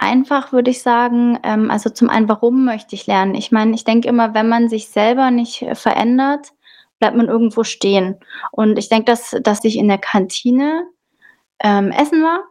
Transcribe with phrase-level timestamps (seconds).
[0.00, 1.38] einfach, würde ich sagen.
[1.42, 3.34] Ähm, also zum einen, warum möchte ich lernen?
[3.34, 6.52] Ich meine, ich denke immer, wenn man sich selber nicht äh, verändert,
[6.98, 8.16] bleibt man irgendwo stehen.
[8.52, 10.86] Und ich denke, dass, dass ich in der Kantine
[11.62, 12.44] ähm, essen war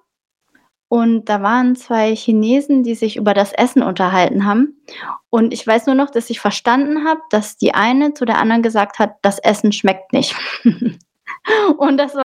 [0.87, 4.81] und da waren zwei Chinesen, die sich über das Essen unterhalten haben.
[5.29, 8.61] Und ich weiß nur noch, dass ich verstanden habe, dass die eine zu der anderen
[8.61, 10.35] gesagt hat, das Essen schmeckt nicht.
[11.77, 12.21] und das war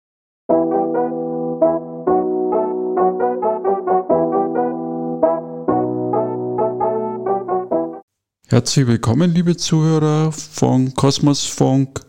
[8.49, 11.99] Herzlich willkommen, liebe Zuhörer von Kosmos Funk,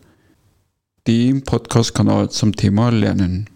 [1.08, 3.50] dem Podcast-Kanal zum Thema Lernen.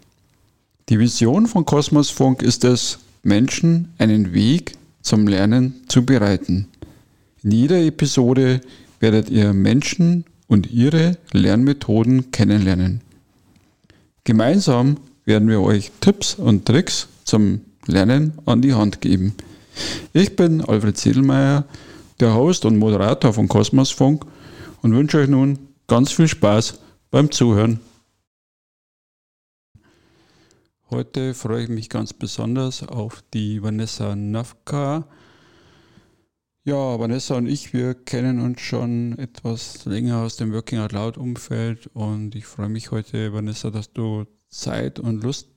[0.89, 6.67] Die Vision von Kosmos Funk ist es, Menschen einen Weg zum Lernen zu bereiten.
[7.41, 8.59] In jeder Episode
[8.99, 12.99] werdet ihr Menschen und ihre Lernmethoden kennenlernen.
[14.25, 19.35] Gemeinsam werden wir euch Tipps und Tricks zum Lernen an die Hand geben.
[20.11, 21.63] Ich bin Alfred Ziedelmeier
[22.23, 24.25] der Host und Moderator von Kosmos Funk
[24.81, 26.79] und wünsche euch nun ganz viel Spaß
[27.11, 27.81] beim Zuhören.
[30.89, 35.05] Heute freue ich mich ganz besonders auf die Vanessa Nafka.
[36.63, 41.17] Ja, Vanessa und ich, wir kennen uns schon etwas länger aus dem Working Out Loud
[41.17, 45.49] Umfeld und ich freue mich heute, Vanessa, dass du Zeit und Lust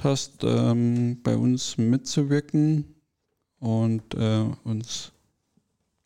[0.00, 2.92] hast, ähm, bei uns mitzuwirken
[3.60, 5.12] und äh, uns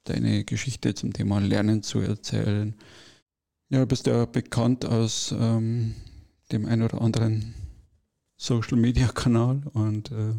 [0.09, 2.75] deine Geschichte zum Thema Lernen zu erzählen.
[3.69, 5.95] Ja, du bist ja bekannt aus ähm,
[6.53, 7.55] dem ein oder anderen
[8.37, 10.35] Social Media Kanal und äh,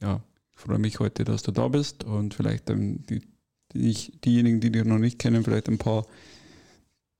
[0.00, 3.22] ja, ich freue mich heute, dass du da bist und vielleicht ähm, die,
[3.72, 6.06] die, diejenigen, die dich noch nicht kennen, vielleicht ein paar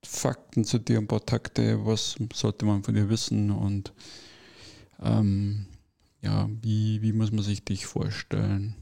[0.05, 3.93] Fakten zu dir, ein paar Takte, was sollte man von dir wissen und
[5.01, 5.67] ähm,
[6.23, 8.75] ja, wie, wie muss man sich dich vorstellen?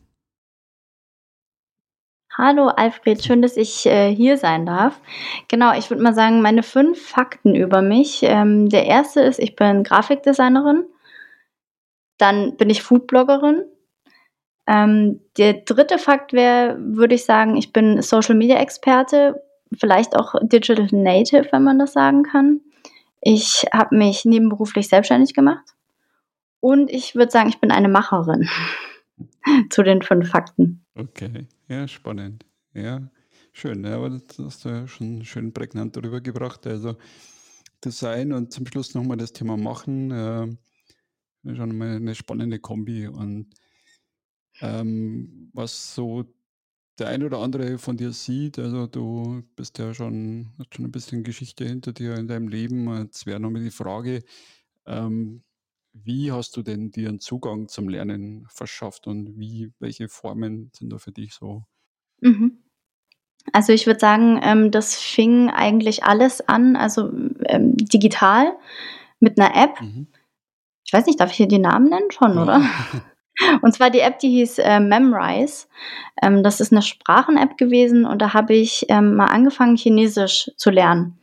[2.41, 5.00] Hallo Alfred, schön, dass ich äh, hier sein darf.
[5.48, 8.20] Genau, ich würde mal sagen, meine fünf Fakten über mich.
[8.23, 10.85] Ähm, der erste ist, ich bin Grafikdesignerin.
[12.17, 13.64] Dann bin ich Foodbloggerin.
[14.68, 19.42] Ähm, der dritte Fakt wäre, würde ich sagen, ich bin Social Media Experte,
[19.77, 22.61] vielleicht auch Digital Native, wenn man das sagen kann.
[23.20, 25.74] Ich habe mich nebenberuflich selbstständig gemacht.
[26.61, 28.48] Und ich würde sagen, ich bin eine Macherin.
[29.70, 30.84] Zu den fünf Fakten.
[30.95, 31.48] Okay.
[31.68, 32.46] Ja, spannend.
[32.74, 33.11] Ja,
[33.52, 33.84] schön.
[33.84, 36.67] Ja, aber das hast du ja schon schön prägnant darüber gebracht.
[36.67, 36.96] Also
[37.84, 40.11] Design und zum Schluss nochmal das Thema Machen.
[40.11, 40.48] Äh,
[41.55, 43.07] schon mal eine spannende Kombi.
[43.07, 43.48] Und
[44.61, 46.24] ähm, was so
[46.98, 50.92] der ein oder andere von dir sieht, also du bist ja schon, hast schon ein
[50.92, 52.89] bisschen Geschichte hinter dir in deinem Leben.
[52.98, 54.24] Jetzt wäre nochmal die Frage,
[54.86, 55.42] ähm,
[55.93, 60.93] wie hast du denn dir einen Zugang zum Lernen verschafft und wie, welche Formen sind
[60.93, 61.65] da für dich so?
[62.21, 62.63] Mhm.
[63.53, 67.11] Also ich würde sagen, ähm, das fing eigentlich alles an, also
[67.47, 68.57] ähm, digital
[69.21, 69.81] mit einer App.
[69.81, 70.09] Mhm.
[70.85, 72.43] Ich weiß nicht, darf ich hier die Namen nennen schon, ja.
[72.43, 72.63] oder?
[73.63, 75.67] Und zwar die App, die hieß äh, Memrise.
[76.20, 80.70] Ähm, das ist eine Sprachen-App gewesen und da habe ich ähm, mal angefangen, Chinesisch zu
[80.70, 81.19] lernen.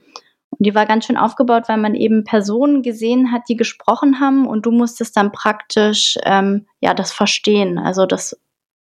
[0.57, 4.47] Und die war ganz schön aufgebaut, weil man eben Personen gesehen hat, die gesprochen haben
[4.47, 7.77] und du musstest dann praktisch ähm, ja das verstehen.
[7.77, 8.39] Also das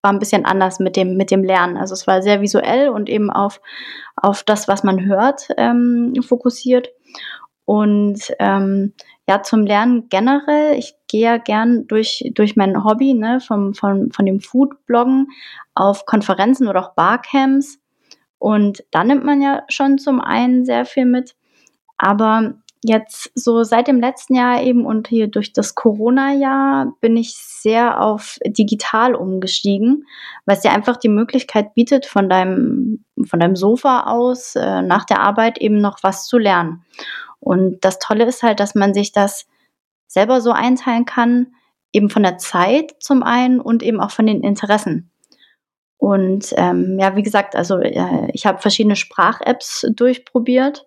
[0.03, 1.77] war ein bisschen anders mit dem mit dem Lernen.
[1.77, 3.61] Also es war sehr visuell und eben auf
[4.17, 6.89] auf das, was man hört, ähm, fokussiert.
[7.67, 8.95] Und ähm,
[9.29, 14.13] ja, zum Lernen generell, ich gehe ja gern durch, durch mein Hobby, ne, vom, von,
[14.13, 15.29] von dem Food-Bloggen
[15.75, 17.81] auf Konferenzen oder auch Barcamps.
[18.39, 21.35] Und da nimmt man ja schon zum einen sehr viel mit.
[21.99, 27.35] Aber jetzt so seit dem letzten Jahr eben und hier durch das Corona-Jahr bin ich
[27.35, 30.07] sehr auf digital umgestiegen,
[30.45, 35.05] weil es dir einfach die Möglichkeit bietet, von deinem, von deinem Sofa aus äh, nach
[35.05, 36.85] der Arbeit eben noch was zu lernen.
[37.41, 39.47] Und das Tolle ist halt, dass man sich das
[40.07, 41.49] selber so einteilen kann,
[41.93, 45.11] eben von der Zeit zum einen und eben auch von den Interessen.
[45.99, 50.87] Und ähm, ja, wie gesagt, also äh, ich habe verschiedene Sprach-Apps durchprobiert.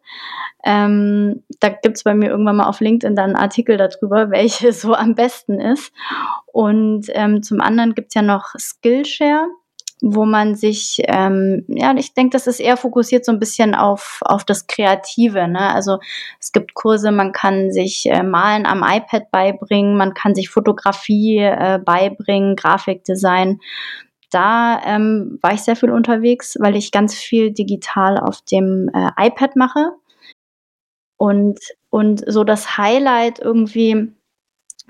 [0.64, 4.94] Ähm, da gibt's bei mir irgendwann mal auf LinkedIn dann einen Artikel darüber, welche so
[4.94, 5.92] am besten ist.
[6.46, 9.48] Und ähm, zum anderen gibt's ja noch Skillshare,
[10.02, 14.20] wo man sich, ähm, ja, ich denke, das ist eher fokussiert so ein bisschen auf,
[14.22, 15.48] auf das Kreative.
[15.48, 15.74] Ne?
[15.74, 15.98] Also
[16.40, 21.40] es gibt Kurse, man kann sich äh, Malen am iPad beibringen, man kann sich Fotografie
[21.40, 23.60] äh, beibringen, Grafikdesign
[24.30, 29.12] da ähm, war ich sehr viel unterwegs, weil ich ganz viel digital auf dem äh,
[29.28, 29.92] iPad mache.
[31.18, 31.60] Und,
[31.90, 34.14] und so das Highlight irgendwie,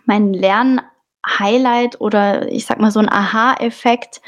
[0.06, 0.82] mein Lernen
[1.28, 4.22] Highlight oder ich sag mal so ein Aha-Effekt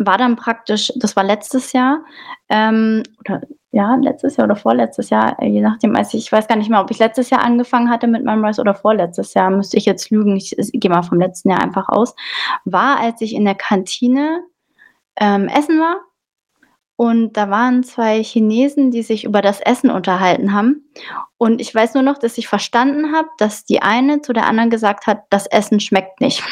[0.00, 2.04] war dann praktisch, das war letztes Jahr,
[2.48, 3.42] ähm, oder
[3.72, 6.90] ja, letztes Jahr oder vorletztes Jahr, je nachdem, also ich weiß gar nicht mehr, ob
[6.90, 10.58] ich letztes Jahr angefangen hatte mit Memrise oder vorletztes Jahr, müsste ich jetzt lügen, ich,
[10.58, 12.14] ich gehe mal vom letzten Jahr einfach aus,
[12.64, 14.42] war, als ich in der Kantine
[15.16, 16.00] ähm, essen war
[17.00, 20.84] und da waren zwei Chinesen, die sich über das Essen unterhalten haben.
[21.38, 24.68] Und ich weiß nur noch, dass ich verstanden habe, dass die eine zu der anderen
[24.68, 26.42] gesagt hat, das Essen schmeckt nicht.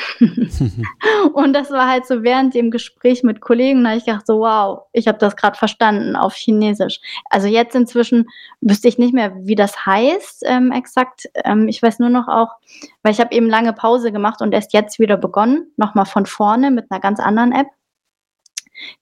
[1.34, 4.38] und das war halt so während dem Gespräch mit Kollegen, da habe ich gedacht, so
[4.38, 6.98] wow, ich habe das gerade verstanden auf Chinesisch.
[7.28, 8.26] Also jetzt inzwischen
[8.62, 11.28] wüsste ich nicht mehr, wie das heißt ähm, exakt.
[11.44, 12.54] Ähm, ich weiß nur noch auch,
[13.02, 16.70] weil ich habe eben lange Pause gemacht und erst jetzt wieder begonnen, nochmal von vorne
[16.70, 17.66] mit einer ganz anderen App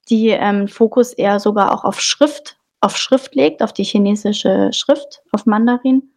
[0.09, 5.21] die ähm, Fokus eher sogar auch auf Schrift, auf Schrift legt, auf die chinesische Schrift,
[5.31, 6.11] auf Mandarin.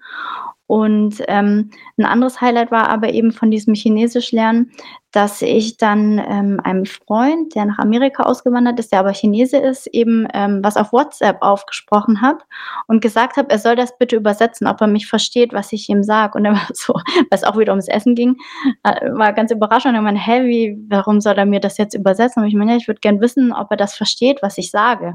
[0.67, 4.71] Und ähm, ein anderes Highlight war aber eben von diesem Chinesisch lernen,
[5.13, 9.89] dass ich dann ähm, einem Freund, der nach Amerika ausgewandert ist, der aber Chinese ist,
[9.89, 12.39] eben ähm, was auf WhatsApp aufgesprochen habe
[12.87, 16.05] und gesagt habe, er soll das bitte übersetzen, ob er mich versteht, was ich ihm
[16.05, 16.39] sage.
[16.39, 18.37] Und er war so, weil es auch wieder ums Essen ging,
[18.85, 21.95] äh, war ganz überrascht und er meinte, hä, wie, warum soll er mir das jetzt
[21.95, 22.43] übersetzen?
[22.43, 25.15] Und ich meine, ja, ich würde gern wissen, ob er das versteht, was ich sage.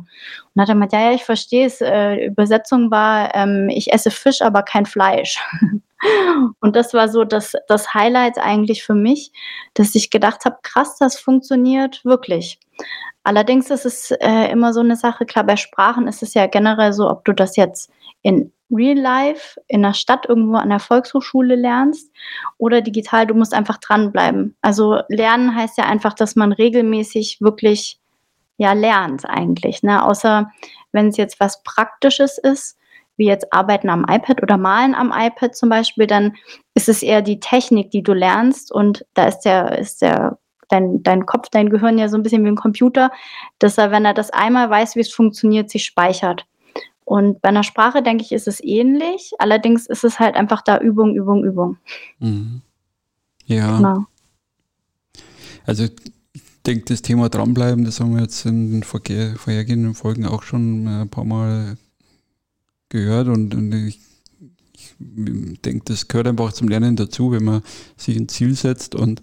[0.54, 1.80] Und hat er gemeint, ja, ja, ich verstehe es.
[1.80, 5.40] Äh, Übersetzung war, ähm, ich esse Fisch, aber kein Fleisch.
[6.60, 9.32] Und das war so das, das Highlight eigentlich für mich,
[9.74, 12.60] dass ich gedacht habe, krass, das funktioniert wirklich.
[13.24, 16.94] Allerdings ist es äh, immer so eine Sache, klar, bei Sprachen ist es ja generell
[16.94, 17.90] so, ob du das jetzt
[18.22, 22.12] in Real Life, in der Stadt irgendwo an der Volkshochschule lernst
[22.58, 24.56] oder digital, du musst einfach dranbleiben.
[24.62, 28.00] Also lernen heißt ja einfach, dass man regelmäßig wirklich
[28.58, 29.84] ja lernt eigentlich.
[29.84, 30.04] Ne?
[30.04, 30.52] Außer
[30.92, 32.78] wenn es jetzt was Praktisches ist,
[33.18, 36.34] wie jetzt Arbeiten am iPad oder Malen am iPad zum Beispiel, dann
[36.74, 40.38] ist es eher die Technik, die du lernst und da ist der, ist der
[40.70, 43.12] dein, dein Kopf, dein Gehirn ja so ein bisschen wie ein Computer,
[43.60, 46.46] dass er, wenn er das einmal weiß, wie es funktioniert, sich speichert.
[47.04, 49.32] Und bei einer Sprache, denke ich, ist es ähnlich.
[49.38, 51.78] Allerdings ist es halt einfach da Übung, Übung, Übung.
[52.20, 52.62] Mhm.
[53.46, 53.78] Ja.
[53.78, 54.06] Genau.
[55.68, 55.92] Also ich
[56.66, 61.10] denke, das Thema dranbleiben, das haben wir jetzt in den vorhergehenden Folgen auch schon ein
[61.10, 61.78] paar Mal
[62.90, 64.00] gehört und, und ich,
[64.78, 64.96] ich
[65.62, 67.62] denke, das gehört einfach zum Lernen dazu, wenn man
[67.98, 69.22] sich ein Ziel setzt und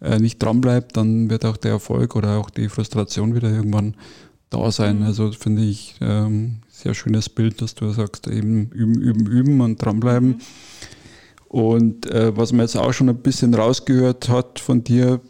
[0.00, 3.94] äh, nicht dranbleibt, dann wird auch der Erfolg oder auch die Frustration wieder irgendwann
[4.50, 4.98] da sein.
[4.98, 5.04] Mhm.
[5.04, 9.82] Also finde ich ähm, sehr schönes Bild, dass du sagst, eben üben, üben, üben und
[9.82, 10.28] dranbleiben.
[10.28, 10.40] Mhm.
[11.52, 15.20] Und äh, was man jetzt auch schon ein bisschen rausgehört hat von dir,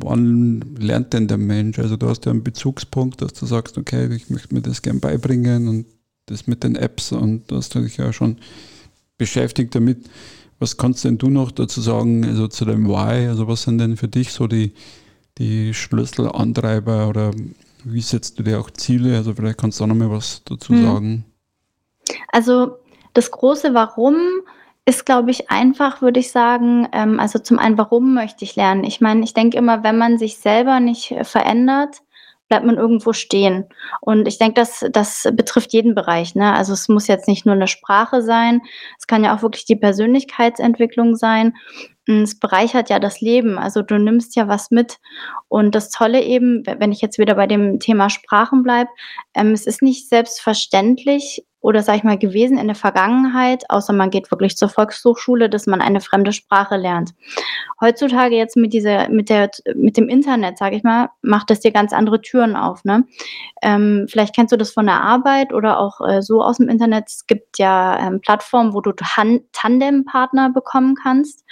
[0.00, 1.78] wann lernt denn der Mensch?
[1.78, 4.98] Also du hast ja einen Bezugspunkt, dass du sagst, okay, ich möchte mir das gern
[4.98, 5.86] beibringen und
[6.30, 8.38] das mit den Apps und da hast du dich ja schon
[9.18, 10.08] beschäftigt damit.
[10.58, 13.28] Was kannst denn du noch dazu sagen, also zu dem Why?
[13.28, 14.74] Also was sind denn für dich so die,
[15.38, 17.30] die Schlüsselantreiber oder
[17.84, 19.16] wie setzt du dir auch Ziele?
[19.16, 20.84] Also vielleicht kannst du auch noch mal was dazu hm.
[20.84, 21.24] sagen.
[22.28, 22.76] Also
[23.14, 24.16] das große Warum
[24.84, 26.88] ist, glaube ich, einfach, würde ich sagen.
[26.92, 28.84] Ähm, also zum einen, warum möchte ich lernen?
[28.84, 32.02] Ich meine, ich denke immer, wenn man sich selber nicht verändert,
[32.50, 33.64] bleibt man irgendwo stehen.
[34.00, 36.34] Und ich denke, das, das betrifft jeden Bereich.
[36.34, 36.52] Ne?
[36.52, 38.60] Also es muss jetzt nicht nur eine Sprache sein,
[38.98, 41.54] es kann ja auch wirklich die Persönlichkeitsentwicklung sein.
[42.06, 43.56] Es bereichert ja das Leben.
[43.56, 44.98] Also du nimmst ja was mit.
[45.48, 48.90] Und das Tolle eben, wenn ich jetzt wieder bei dem Thema Sprachen bleibe,
[49.34, 54.10] ähm, es ist nicht selbstverständlich, oder sage ich mal gewesen in der Vergangenheit, außer man
[54.10, 57.12] geht wirklich zur Volkshochschule, dass man eine fremde Sprache lernt.
[57.80, 61.70] Heutzutage jetzt mit dieser, mit der, mit dem Internet, sage ich mal, macht das dir
[61.70, 62.84] ganz andere Türen auf.
[62.84, 63.04] Ne?
[63.62, 67.08] Ähm, vielleicht kennst du das von der Arbeit oder auch äh, so aus dem Internet.
[67.08, 68.92] Es gibt ja ähm, Plattformen, wo du
[69.52, 71.44] Tandempartner bekommen kannst.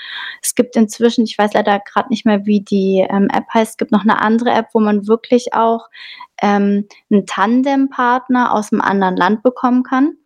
[0.42, 3.76] Es gibt inzwischen, ich weiß leider gerade nicht mehr, wie die ähm, App heißt, es
[3.76, 5.88] gibt noch eine andere App, wo man wirklich auch
[6.42, 10.16] ähm, einen Tandempartner aus einem anderen Land bekommen kann.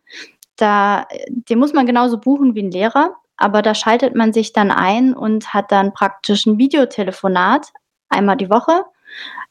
[0.55, 4.71] Da, den muss man genauso buchen wie ein Lehrer, aber da schaltet man sich dann
[4.71, 7.71] ein und hat dann praktisch ein Videotelefonat
[8.09, 8.85] einmal die Woche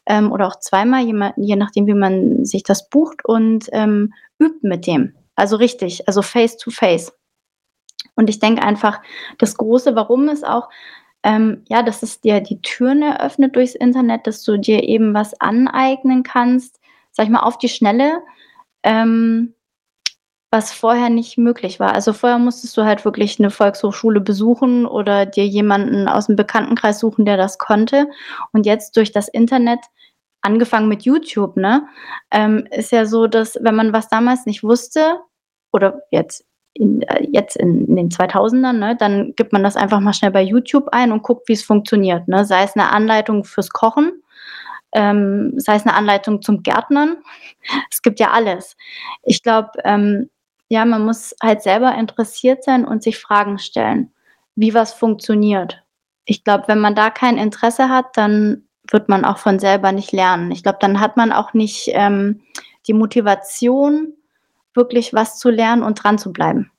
[0.07, 4.59] ähm, oder auch zweimal, je, je, nachdem, wie man sich das bucht und ähm, übt
[4.63, 5.15] mit dem.
[5.35, 7.13] Also richtig, also face to face.
[8.15, 9.01] Und ich denke einfach,
[9.39, 10.69] das große Warum ist auch,
[11.23, 15.39] ähm, ja, dass es dir die Türen eröffnet durchs Internet, dass du dir eben was
[15.41, 16.81] aneignen kannst,
[17.13, 18.23] sag ich mal, auf die Schnelle,
[18.83, 19.55] ähm,
[20.51, 21.95] was vorher nicht möglich war.
[21.95, 26.99] Also vorher musstest du halt wirklich eine Volkshochschule besuchen oder dir jemanden aus dem Bekanntenkreis
[27.01, 28.09] suchen, der das konnte.
[28.53, 29.81] Und jetzt durch das Internet,
[30.43, 31.87] angefangen mit YouTube, ne,
[32.31, 35.21] ähm, ist ja so, dass wenn man was damals nicht wusste,
[35.73, 40.01] oder jetzt in, äh, jetzt in, in, den 2000ern, ne, dann gibt man das einfach
[40.01, 42.29] mal schnell bei YouTube ein und guckt, wie es funktioniert.
[42.29, 42.45] Ne?
[42.45, 44.23] Sei es eine Anleitung fürs Kochen,
[44.93, 47.19] ähm, sei es eine Anleitung zum Gärtnern.
[47.91, 48.77] Es gibt ja alles.
[49.23, 50.29] Ich glaube, ähm,
[50.69, 54.11] ja, man muss halt selber interessiert sein und sich Fragen stellen,
[54.57, 55.85] wie was funktioniert.
[56.25, 60.13] Ich glaube, wenn man da kein Interesse hat, dann wird man auch von selber nicht
[60.13, 60.51] lernen.
[60.51, 62.43] Ich glaube, dann hat man auch nicht ähm,
[62.87, 64.15] die Motivation,
[64.75, 66.71] wirklich was zu lernen und dran zu bleiben.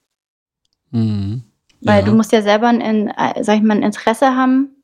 [0.91, 1.43] Mhm.
[1.81, 2.05] Weil ja.
[2.05, 4.83] du musst ja selber ein, sag ich mal, ein Interesse haben,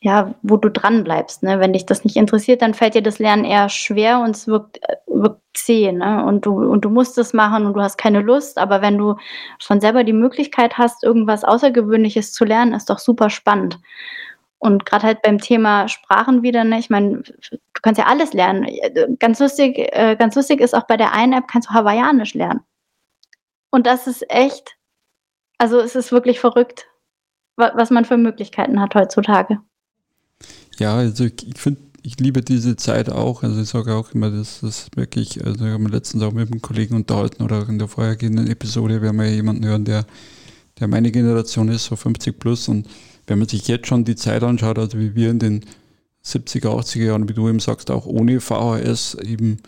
[0.00, 1.42] ja, wo du dran bleibst.
[1.42, 1.58] Ne?
[1.58, 4.78] Wenn dich das nicht interessiert, dann fällt dir das Lernen eher schwer und es wirkt,
[4.82, 5.90] äh, wirkt zäh.
[5.90, 6.24] Ne?
[6.24, 8.58] Und, du, und du musst es machen und du hast keine Lust.
[8.58, 9.16] Aber wenn du
[9.60, 13.80] von selber die Möglichkeit hast, irgendwas Außergewöhnliches zu lernen, ist doch super spannend.
[14.58, 18.66] Und gerade halt beim Thema Sprachen wieder, ne, ich meine, du kannst ja alles lernen.
[19.18, 22.60] Ganz lustig, äh, ganz lustig ist auch bei der einen App kannst du Hawaiianisch lernen.
[23.70, 24.76] Und das ist echt,
[25.58, 26.86] also es ist wirklich verrückt,
[27.56, 29.60] was man für Möglichkeiten hat heutzutage.
[30.78, 33.42] Ja, also ich, ich finde, ich liebe diese Zeit auch.
[33.42, 34.62] Also ich sage auch immer, das
[34.94, 38.46] wirklich, also ich habe mir letztens auch mit einem Kollegen unterhalten oder in der vorhergehenden
[38.46, 40.06] Episode wir ja jemanden hören, der,
[40.78, 42.86] der meine Generation ist, so 50 plus und
[43.26, 45.64] wenn man sich jetzt schon die Zeit anschaut, also wie wir in den
[46.24, 49.58] 70er, 80er Jahren, wie du eben sagst, auch ohne VHS eben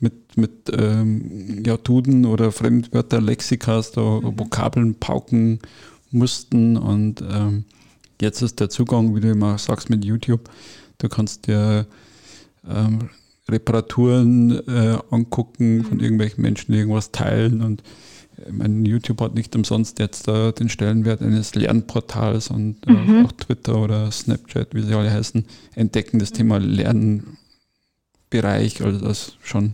[0.00, 4.38] mit, mit ähm, ja, Duden oder Fremdwörter, Lexikas, da mhm.
[4.38, 5.60] Vokabeln pauken
[6.10, 7.64] mussten und ähm,
[8.20, 10.50] jetzt ist der Zugang, wie du immer sagst, mit YouTube.
[10.98, 11.86] Du kannst dir
[12.68, 13.08] ähm,
[13.48, 16.04] Reparaturen äh, angucken von mhm.
[16.04, 17.82] irgendwelchen Menschen, irgendwas teilen und
[18.50, 23.26] mein YouTube hat nicht umsonst jetzt äh, den Stellenwert eines Lernportals und äh, mhm.
[23.26, 27.24] auch Twitter oder Snapchat, wie sie alle heißen, entdecken das Thema Lernbereich
[28.82, 29.72] also als schon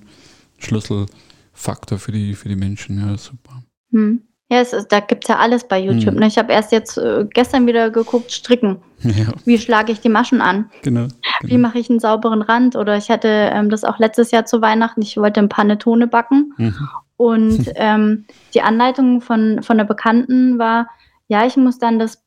[0.59, 2.99] Schlüsselfaktor für die, für die Menschen.
[2.99, 3.63] Ja, super.
[3.91, 4.23] Mhm.
[4.51, 6.15] Ja, es ist, da gibt es ja alles bei YouTube.
[6.15, 6.21] Mhm.
[6.21, 6.27] Ne?
[6.27, 8.79] Ich habe erst jetzt äh, gestern wieder geguckt, Stricken.
[9.03, 9.27] Ja.
[9.45, 10.71] Wie schlage ich die Maschen an?
[10.83, 11.03] Genau.
[11.03, 11.13] genau.
[11.43, 12.75] Wie mache ich einen sauberen Rand?
[12.75, 16.55] Oder ich hatte ähm, das auch letztes Jahr zu Weihnachten, ich wollte ein Panettone backen.
[16.57, 16.89] Mhm.
[17.19, 20.89] Und ähm, die Anleitung von, von der Bekannten war,
[21.27, 22.25] ja, ich muss dann das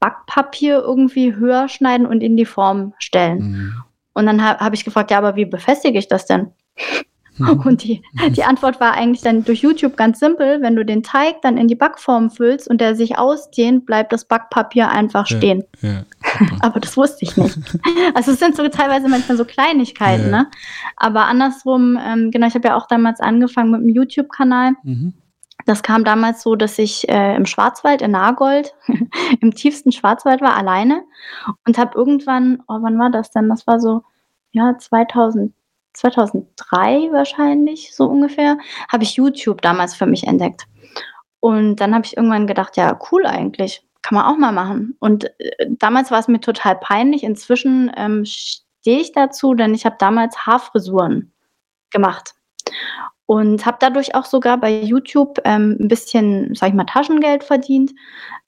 [0.00, 3.38] Backpapier irgendwie höher schneiden und in die Form stellen.
[3.38, 3.74] Mhm.
[4.14, 6.50] Und dann ha habe ich gefragt, ja, aber wie befestige ich das denn?
[7.38, 7.60] Mhm.
[7.64, 10.60] Und die, die Antwort war eigentlich dann durch YouTube ganz simpel.
[10.62, 14.24] Wenn du den Teig dann in die Backform füllst und der sich ausdehnt, bleibt das
[14.24, 15.64] Backpapier einfach stehen.
[15.80, 16.04] Ja, ja,
[16.60, 17.58] Aber das wusste ich nicht.
[18.14, 20.42] Also es sind so teilweise manchmal so Kleinigkeiten, ja.
[20.42, 20.50] ne?
[20.96, 24.72] Aber andersrum, ähm, genau, ich habe ja auch damals angefangen mit einem YouTube-Kanal.
[24.82, 25.14] Mhm.
[25.66, 28.74] Das kam damals so, dass ich äh, im Schwarzwald in Nagold,
[29.40, 31.02] im tiefsten Schwarzwald war, alleine
[31.66, 33.48] und habe irgendwann, oh, wann war das denn?
[33.48, 34.02] Das war so,
[34.52, 35.52] ja, 2000
[35.92, 38.58] 2003 wahrscheinlich, so ungefähr,
[38.90, 40.66] habe ich YouTube damals für mich entdeckt.
[41.40, 44.96] Und dann habe ich irgendwann gedacht, ja, cool eigentlich, kann man auch mal machen.
[45.00, 47.22] Und äh, damals war es mir total peinlich.
[47.22, 51.32] Inzwischen ähm, stehe ich dazu, denn ich habe damals Haarfrisuren
[51.90, 52.34] gemacht
[53.30, 57.92] und habe dadurch auch sogar bei YouTube ähm, ein bisschen, sag ich mal, Taschengeld verdient,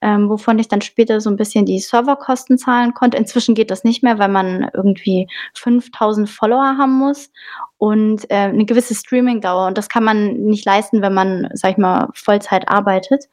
[0.01, 3.15] ähm, wovon ich dann später so ein bisschen die Serverkosten zahlen konnte.
[3.15, 7.31] Inzwischen geht das nicht mehr, weil man irgendwie 5000 Follower haben muss
[7.77, 9.67] und äh, eine gewisse Streaming-Dauer.
[9.67, 13.29] Und das kann man nicht leisten, wenn man, sag ich mal, Vollzeit arbeitet.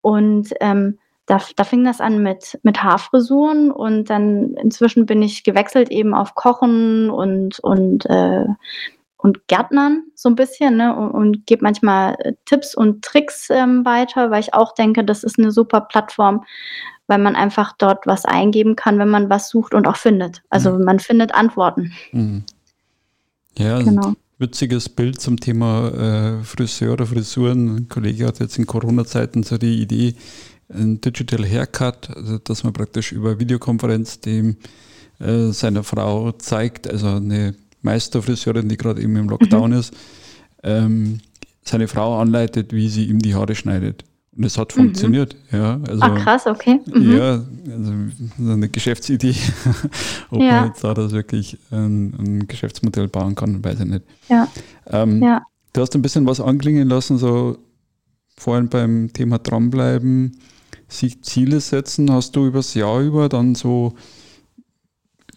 [0.00, 0.98] Und ähm,
[1.30, 6.14] da, da, fing das an mit, mit Haarfrisuren und dann inzwischen bin ich gewechselt eben
[6.14, 8.46] auf Kochen und, und äh,
[9.22, 13.84] und Gärtnern so ein bisschen ne, und, und gebe manchmal äh, Tipps und Tricks ähm,
[13.84, 16.44] weiter, weil ich auch denke, das ist eine super Plattform,
[17.06, 20.42] weil man einfach dort was eingeben kann, wenn man was sucht und auch findet.
[20.48, 20.84] Also mhm.
[20.84, 21.92] man findet Antworten.
[22.12, 22.44] Mhm.
[23.58, 24.14] Ja, genau.
[24.38, 25.88] witziges Bild zum Thema
[26.40, 27.76] äh, Friseur oder Frisuren.
[27.76, 30.14] Ein Kollege hat jetzt in Corona-Zeiten so die Idee,
[30.72, 34.56] ein Digital Haircut, also dass man praktisch über Videokonferenz dem
[35.18, 39.78] äh, seiner Frau zeigt, also eine Meisterfriseurin, die gerade eben im Lockdown mhm.
[39.78, 39.94] ist,
[40.62, 41.20] ähm,
[41.62, 44.04] seine Frau anleitet, wie sie ihm die Haare schneidet.
[44.36, 44.82] Und es hat mhm.
[44.82, 45.36] funktioniert.
[45.50, 46.80] Ja, also, ah, krass, okay.
[46.86, 47.16] Mhm.
[47.16, 47.92] Ja, also
[48.38, 49.34] eine Geschäftsidee.
[50.30, 50.60] Ob ja.
[50.60, 54.04] man jetzt da das wirklich ein, ein, Geschäftsmodell bauen kann, weiß ich nicht.
[54.28, 54.48] Ja.
[54.86, 55.42] Ähm, ja.
[55.72, 57.58] Du hast ein bisschen was anklingen lassen, so
[58.36, 60.38] vorhin beim Thema dranbleiben,
[60.90, 62.12] sich Ziele setzen.
[62.12, 63.94] Hast du übers Jahr über dann so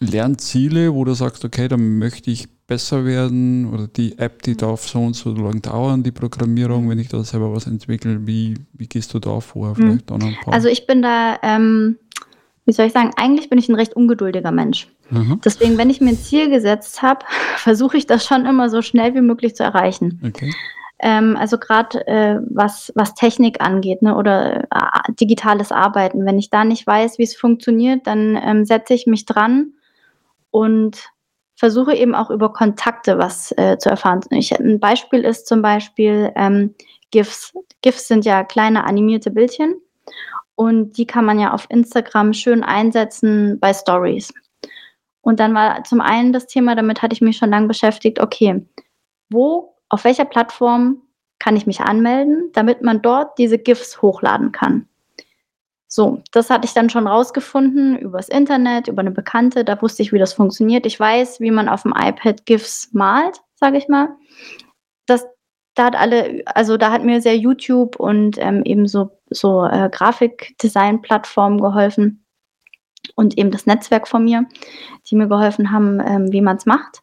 [0.00, 4.88] Lernziele, wo du sagst, okay, dann möchte ich besser werden oder die App, die darf
[4.88, 8.86] so und so lang dauern, die Programmierung, wenn ich da selber was entwickle, wie, wie
[8.86, 9.76] gehst du da vor?
[9.76, 10.00] Hm.
[10.08, 10.34] Vielleicht mhm.
[10.46, 11.98] Also ich bin da, ähm,
[12.64, 14.88] wie soll ich sagen, eigentlich bin ich ein recht ungeduldiger Mensch.
[15.10, 15.40] Mhm.
[15.44, 17.24] Deswegen, wenn ich mir ein Ziel gesetzt habe,
[17.56, 20.20] versuche ich das schon immer so schnell wie möglich zu erreichen.
[20.26, 20.52] Okay.
[21.04, 26.24] Ähm, also gerade äh, was, was Technik angeht ne, oder äh, digitales Arbeiten.
[26.24, 29.74] Wenn ich da nicht weiß, wie es funktioniert, dann ähm, setze ich mich dran
[30.50, 31.10] und
[31.56, 34.22] versuche eben auch über Kontakte was äh, zu erfahren.
[34.30, 36.74] Ich, ein Beispiel ist zum Beispiel ähm,
[37.10, 37.52] GIFs.
[37.82, 39.74] GIFs sind ja kleine animierte Bildchen
[40.54, 44.32] und die kann man ja auf Instagram schön einsetzen bei Stories.
[45.20, 48.64] Und dann war zum einen das Thema, damit hatte ich mich schon lange beschäftigt, okay,
[49.28, 51.02] wo, auf welcher Plattform
[51.38, 54.88] kann ich mich anmelden, damit man dort diese GIFs hochladen kann.
[55.86, 59.64] So, das hatte ich dann schon rausgefunden übers Internet, über eine Bekannte.
[59.64, 60.86] Da wusste ich, wie das funktioniert.
[60.86, 64.08] Ich weiß, wie man auf dem iPad GIFs malt, sage ich mal.
[65.06, 65.24] Das,
[65.74, 69.88] da hat alle, also da hat mir sehr YouTube und ähm, eben so, so äh,
[69.88, 72.24] Grafikdesign-Plattformen geholfen
[73.14, 74.46] und eben das Netzwerk von mir,
[75.06, 77.02] die mir geholfen haben, ähm, wie man es macht.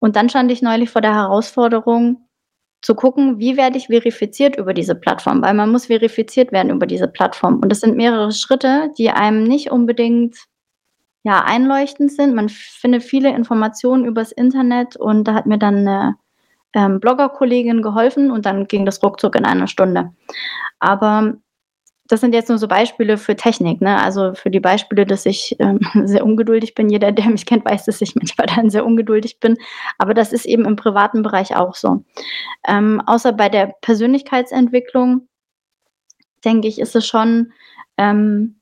[0.00, 2.28] Und dann stand ich neulich vor der Herausforderung,
[2.80, 6.86] zu gucken, wie werde ich verifiziert über diese Plattform, weil man muss verifiziert werden über
[6.86, 7.60] diese Plattform.
[7.60, 10.36] Und das sind mehrere Schritte, die einem nicht unbedingt
[11.24, 12.34] ja, einleuchtend sind.
[12.34, 16.14] Man findet viele Informationen übers Internet und da hat mir dann eine
[16.72, 20.12] ähm, Bloggerkollegin geholfen und dann ging das ruckzuck in einer Stunde.
[20.78, 21.34] Aber
[22.08, 24.02] das sind jetzt nur so Beispiele für Technik, ne?
[24.02, 26.88] Also für die Beispiele, dass ich ähm, sehr ungeduldig bin.
[26.88, 29.58] Jeder, der mich kennt, weiß, dass ich manchmal dann sehr ungeduldig bin.
[29.98, 32.02] Aber das ist eben im privaten Bereich auch so.
[32.66, 35.28] Ähm, außer bei der Persönlichkeitsentwicklung,
[36.44, 37.52] denke ich, ist es schon
[37.98, 38.58] ähm,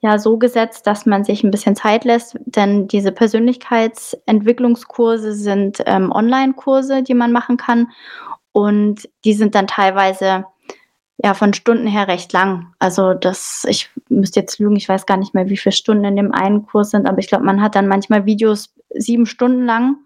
[0.00, 6.12] ja so gesetzt, dass man sich ein bisschen Zeit lässt, denn diese Persönlichkeitsentwicklungskurse sind ähm,
[6.12, 7.88] Online-Kurse, die man machen kann.
[8.52, 10.44] Und die sind dann teilweise
[11.18, 12.72] ja, von Stunden her recht lang.
[12.78, 16.16] Also das, ich müsste jetzt lügen, ich weiß gar nicht mehr, wie viele Stunden in
[16.16, 19.96] dem einen Kurs sind, aber ich glaube, man hat dann manchmal Videos sieben Stunden lang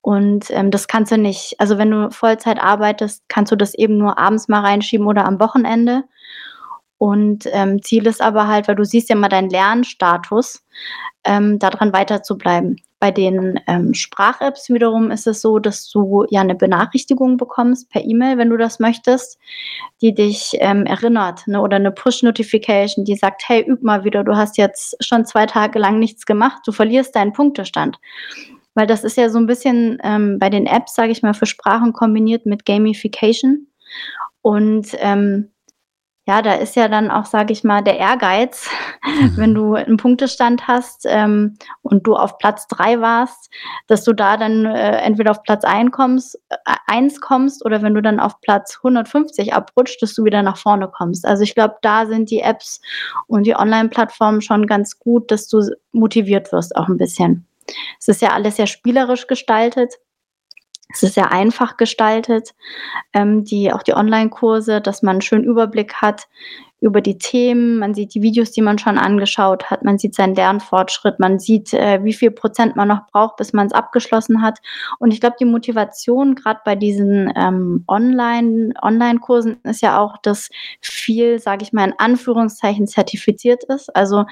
[0.00, 1.56] und ähm, das kannst du nicht.
[1.58, 5.40] Also wenn du Vollzeit arbeitest, kannst du das eben nur abends mal reinschieben oder am
[5.40, 6.04] Wochenende.
[6.98, 10.64] Und ähm, Ziel ist aber halt, weil du siehst ja mal deinen Lernstatus,
[11.24, 12.76] ähm, daran weiter zu bleiben.
[12.98, 18.02] Bei den ähm, Sprach-Apps wiederum ist es so, dass du ja eine Benachrichtigung bekommst per
[18.02, 19.38] E-Mail, wenn du das möchtest,
[20.00, 21.60] die dich ähm, erinnert ne?
[21.60, 25.78] oder eine Push-Notification, die sagt, hey, üb mal wieder, du hast jetzt schon zwei Tage
[25.78, 27.98] lang nichts gemacht, du verlierst deinen Punktestand.
[28.74, 31.46] Weil das ist ja so ein bisschen ähm, bei den Apps, sage ich mal, für
[31.46, 33.66] Sprachen kombiniert mit Gamification.
[34.42, 35.50] Und ähm,
[36.26, 38.68] ja, da ist ja dann auch, sage ich mal, der Ehrgeiz,
[39.04, 39.36] mhm.
[39.36, 43.48] wenn du einen Punktestand hast ähm, und du auf Platz drei warst,
[43.86, 46.56] dass du da dann äh, entweder auf Platz ein kommst, äh,
[46.88, 50.88] eins kommst oder wenn du dann auf Platz 150 abrutscht, dass du wieder nach vorne
[50.88, 51.24] kommst.
[51.24, 52.80] Also ich glaube, da sind die Apps
[53.28, 55.62] und die Online-Plattformen schon ganz gut, dass du
[55.92, 57.46] motiviert wirst auch ein bisschen.
[57.98, 59.94] Es ist ja alles sehr spielerisch gestaltet.
[60.88, 62.54] Es ist sehr einfach gestaltet,
[63.12, 66.28] ähm, die, auch die Online-Kurse, dass man einen schönen Überblick hat
[66.80, 70.34] über die Themen, man sieht die Videos, die man schon angeschaut hat, man sieht seinen
[70.34, 74.58] Lernfortschritt, man sieht, äh, wie viel Prozent man noch braucht, bis man es abgeschlossen hat.
[74.98, 80.50] Und ich glaube, die Motivation gerade bei diesen ähm, Online, Online-Kursen ist ja auch, dass
[80.82, 83.94] viel, sage ich mal, in Anführungszeichen zertifiziert ist.
[83.96, 84.26] Also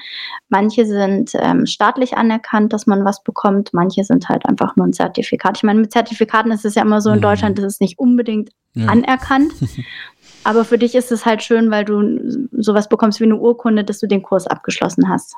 [0.47, 4.93] manche sind ähm, staatlich anerkannt, dass man was bekommt, manche sind halt einfach nur ein
[4.93, 5.57] Zertifikat.
[5.57, 7.23] Ich meine, mit Zertifikaten ist es ja immer so in mhm.
[7.23, 8.87] Deutschland, das ist nicht unbedingt ja.
[8.87, 9.51] anerkannt.
[10.45, 13.97] Aber für dich ist es halt schön, weil du sowas bekommst wie eine Urkunde, dass
[13.97, 15.35] du den Kurs abgeschlossen hast.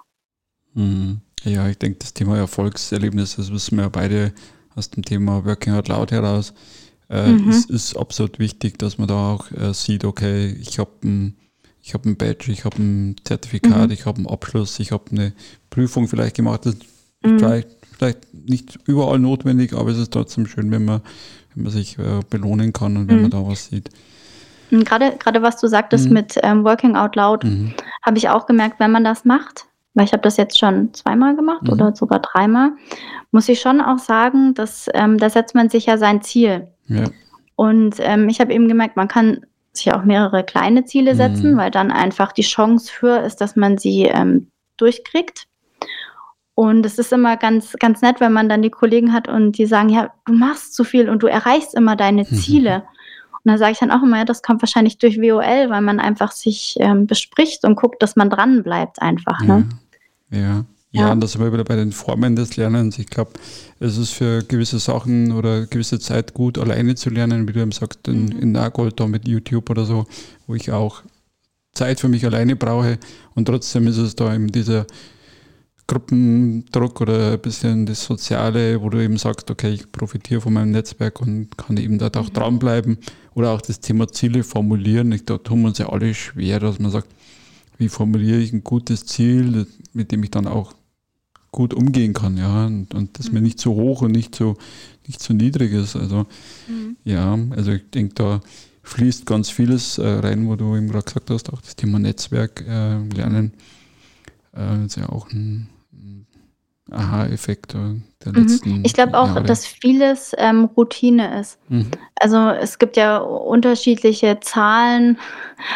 [0.74, 1.22] Mhm.
[1.43, 4.34] Ja, ich denke, das Thema Erfolgserlebnis, das wissen wir ja beide
[4.76, 6.54] aus dem Thema Working Out Loud heraus.
[7.10, 7.50] Äh, mhm.
[7.50, 11.38] Es ist absolut wichtig, dass man da auch äh, sieht, okay, ich habe ein,
[11.93, 13.93] hab ein Badge, ich habe ein Zertifikat, mhm.
[13.93, 15.32] ich habe einen Abschluss, ich habe eine
[15.70, 16.65] Prüfung vielleicht gemacht.
[16.65, 16.84] Das ist
[17.24, 17.39] mhm.
[17.39, 21.00] vielleicht, vielleicht nicht überall notwendig, aber es ist trotzdem schön, wenn man,
[21.56, 23.30] wenn man sich äh, belohnen kann und wenn man mhm.
[23.30, 23.89] da was sieht.
[24.69, 26.13] Hm, gerade, gerade was du sagtest mhm.
[26.13, 27.73] mit ähm, Working Out Loud, mhm.
[28.06, 31.36] habe ich auch gemerkt, wenn man das macht, weil ich habe das jetzt schon zweimal
[31.36, 31.73] gemacht mhm.
[31.73, 32.71] oder sogar dreimal,
[33.32, 36.67] muss ich schon auch sagen, dass ähm, da setzt man sich ja sein Ziel.
[36.88, 37.06] Ja.
[37.56, 41.17] Und ähm, ich habe eben gemerkt, man kann sich auch mehrere kleine Ziele mhm.
[41.17, 45.47] setzen, weil dann einfach die Chance für ist, dass man sie ähm, durchkriegt.
[46.56, 49.67] Und es ist immer ganz, ganz nett, wenn man dann die Kollegen hat und die
[49.67, 52.84] sagen, ja, du machst zu viel und du erreichst immer deine Ziele.
[53.47, 56.01] Und da sage ich dann auch immer, ja, das kommt wahrscheinlich durch WOL, weil man
[56.01, 59.39] einfach sich ähm, bespricht und guckt, dass man dran bleibt einfach.
[59.41, 59.69] Ne?
[60.29, 60.38] Ja.
[60.39, 60.65] ja.
[60.91, 62.97] Ja, und das sind wir wieder bei den Formen des Lernens.
[62.97, 63.31] Ich glaube,
[63.79, 67.71] es ist für gewisse Sachen oder gewisse Zeit gut, alleine zu lernen, wie du eben
[67.71, 68.39] sagst, in, mhm.
[68.39, 70.05] in Nagold da mit YouTube oder so,
[70.47, 71.03] wo ich auch
[71.73, 72.97] Zeit für mich alleine brauche.
[73.36, 74.88] Und trotzdem ist es da eben dieser
[75.88, 80.71] Gruppendruck oder ein bisschen das Soziale, wo du eben sagst, okay, ich profitiere von meinem
[80.71, 82.34] Netzwerk und kann eben dort auch mhm.
[82.34, 82.97] dranbleiben.
[83.34, 85.12] Oder auch das Thema Ziele formulieren.
[85.13, 87.08] Ich, da tun wir uns ja alle schwer, dass man sagt,
[87.78, 90.73] wie formuliere ich ein gutes Ziel, mit dem ich dann auch
[91.52, 93.36] gut umgehen kann, ja, und, und das mhm.
[93.36, 94.58] mir nicht zu hoch und nicht zu,
[95.08, 95.95] nicht zu niedrig ist.
[95.95, 96.26] Also,
[96.67, 96.97] mhm.
[97.04, 98.41] ja, also ich denke, da
[98.84, 102.62] fließt ganz vieles äh, rein, wo du eben gerade gesagt hast, auch das Thema Netzwerk
[102.67, 103.54] äh, lernen,
[104.56, 105.69] äh, ist ja auch ein,
[106.91, 108.34] Aha-Effekt der mhm.
[108.34, 109.43] letzten Ich glaube auch, Jahre.
[109.43, 111.60] dass vieles ähm, Routine ist.
[111.69, 111.91] Mhm.
[112.19, 115.19] Also es gibt ja unterschiedliche Zahlen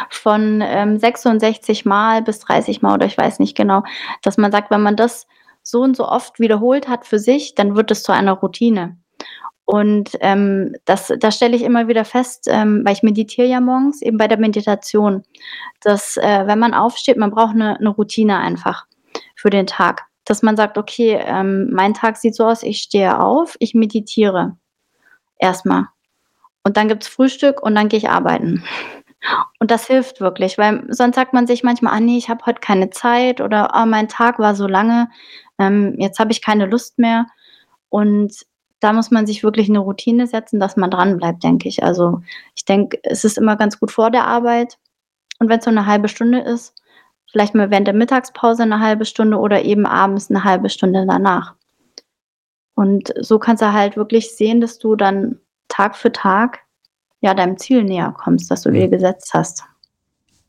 [0.09, 3.83] von ähm, 66 Mal bis 30 Mal oder ich weiß nicht genau,
[4.21, 5.27] dass man sagt, wenn man das
[5.63, 8.97] so und so oft wiederholt hat für sich, dann wird es zu einer Routine.
[9.65, 14.01] Und ähm, das, das stelle ich immer wieder fest, ähm, weil ich meditiere ja morgens,
[14.01, 15.23] eben bei der Meditation,
[15.81, 18.85] dass äh, wenn man aufsteht, man braucht eine, eine Routine einfach
[19.35, 20.07] für den Tag.
[20.31, 24.55] Dass man sagt, okay, ähm, mein Tag sieht so aus, ich stehe auf, ich meditiere
[25.37, 25.87] erstmal.
[26.63, 28.63] Und dann gibt es Frühstück und dann gehe ich arbeiten.
[29.59, 32.61] Und das hilft wirklich, weil sonst sagt man sich manchmal, ah nee, ich habe heute
[32.61, 35.09] keine Zeit oder oh, mein Tag war so lange,
[35.59, 37.27] ähm, jetzt habe ich keine Lust mehr.
[37.89, 38.33] Und
[38.79, 41.83] da muss man sich wirklich eine Routine setzen, dass man dran bleibt, denke ich.
[41.83, 42.21] Also
[42.55, 44.77] ich denke, es ist immer ganz gut vor der Arbeit.
[45.39, 46.73] Und wenn es so eine halbe Stunde ist,
[47.31, 51.55] vielleicht mal während der Mittagspause eine halbe Stunde oder eben abends eine halbe Stunde danach.
[52.75, 56.59] Und so kannst du halt wirklich sehen, dass du dann Tag für Tag
[57.21, 59.63] ja deinem Ziel näher kommst, das du dir gesetzt hast.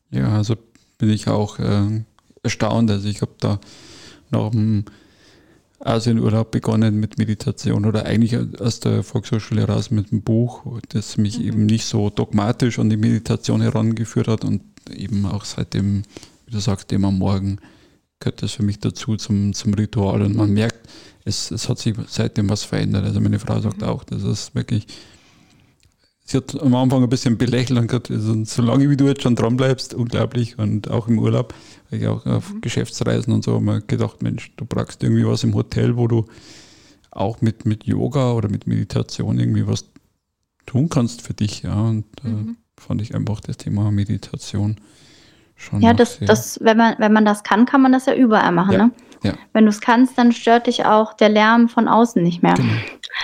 [0.09, 0.55] Ja, also
[0.97, 2.03] bin ich auch äh,
[2.43, 2.89] erstaunt.
[2.91, 3.59] Also ich habe da
[4.31, 4.85] noch ein
[5.79, 11.39] Asienurlaub begonnen mit Meditation oder eigentlich aus der Volkshochschule raus mit einem Buch, das mich
[11.39, 11.45] mhm.
[11.45, 16.03] eben nicht so dogmatisch an die Meditation herangeführt hat und eben auch seitdem,
[16.53, 17.59] du sagst, immer morgen
[18.19, 20.87] gehört das für mich dazu zum, zum Ritual und man merkt,
[21.25, 23.05] es, es hat sich seitdem was verändert.
[23.05, 24.87] Also meine Frau sagt auch, das ist wirklich
[26.25, 29.35] sie hat am Anfang ein bisschen belächelt und gesagt, also, solange wie du jetzt schon
[29.35, 30.57] dran bleibst, unglaublich.
[30.57, 31.53] Und auch im Urlaub,
[31.91, 32.61] ich auch auf mhm.
[32.61, 36.25] Geschäftsreisen und so, habe mir gedacht, Mensch, du brauchst irgendwie was im Hotel, wo du
[37.11, 39.85] auch mit, mit Yoga oder mit Meditation irgendwie was
[40.65, 41.63] tun kannst für dich.
[41.63, 41.81] Ja.
[41.81, 42.49] Und äh, mhm.
[42.49, 44.77] äh, fand ich einfach das Thema Meditation
[45.63, 45.81] schon.
[45.81, 48.73] Ja, das, das, wenn man, wenn man das kann, kann man das ja überall machen.
[48.73, 48.85] Ja.
[48.85, 48.91] Ne?
[49.23, 49.33] Ja.
[49.53, 52.53] Wenn du es kannst, dann stört dich auch der Lärm von außen nicht mehr.
[52.53, 52.73] Genau.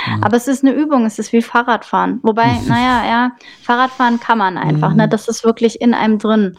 [0.05, 0.17] Genau.
[0.21, 2.19] Aber es ist eine Übung, es ist wie Fahrradfahren.
[2.23, 3.31] Wobei, naja, ja,
[3.63, 5.05] Fahrradfahren kann man einfach, ne?
[5.05, 5.09] Mhm.
[5.09, 6.57] Das ist wirklich in einem drin.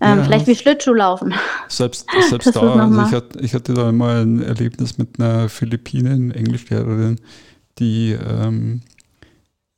[0.00, 0.24] Ähm, ja.
[0.24, 1.32] Vielleicht wie Schlittschuhlaufen.
[1.68, 6.32] Selbst, selbst da, also ich, hatte, ich hatte da mal ein Erlebnis mit einer Philippinen,
[6.32, 7.20] Englischlehrerin,
[7.78, 8.80] die ähm,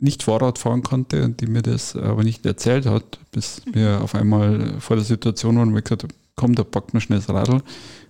[0.04, 4.14] nicht Fahrrad fahren konnte und die mir das aber nicht erzählt hat, bis wir auf
[4.14, 7.30] einmal vor der Situation waren, wo ich gesagt habe, komm, da packt man schnell das
[7.30, 7.62] Radl.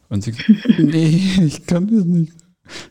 [0.08, 0.34] Und sie
[0.78, 2.32] nee, ich kann das nicht.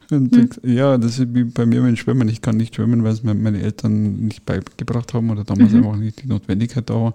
[0.09, 0.49] Und hm.
[0.63, 2.29] ja, das ist wie bei mir mit dem Schwimmen.
[2.29, 5.79] Ich kann nicht schwimmen, weil es meine Eltern nicht beigebracht haben oder damals mhm.
[5.79, 7.13] einfach nicht die Notwendigkeit da war.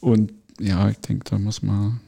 [0.00, 2.00] Und ja, ich denke, da muss man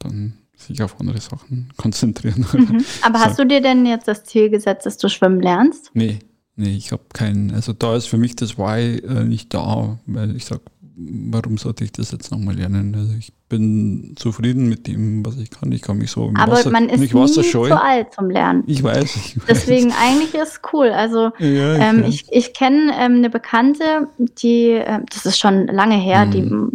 [0.00, 2.44] dann sich auf andere Sachen konzentrieren.
[2.52, 2.84] Mhm.
[3.02, 3.24] Aber so.
[3.24, 5.90] hast du dir denn jetzt das Ziel gesetzt, dass du schwimmen lernst?
[5.94, 6.18] Nee,
[6.58, 7.52] nee, ich habe keinen.
[7.52, 10.62] Also da ist für mich das Why äh, nicht da, weil ich sage,
[10.96, 12.94] warum sollte ich das jetzt nochmal lernen?
[12.94, 15.70] Also ich bin zufrieden mit dem, was ich kann.
[15.72, 18.64] Ich kann mich so im Aber Wasser, man ist nie Wasser zu alt zum Lernen.
[18.66, 19.16] Ich weiß.
[19.16, 19.46] Ich weiß.
[19.48, 20.88] Deswegen eigentlich ist es cool.
[20.88, 25.68] Also ja, ich, ähm, ich, ich kenne ähm, eine Bekannte, die, äh, das ist schon
[25.68, 26.30] lange her, mhm.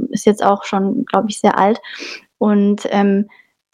[0.07, 1.79] die ist jetzt auch schon, glaube ich, sehr alt.
[2.37, 3.27] Und ähm,